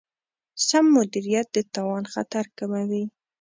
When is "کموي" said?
2.57-3.03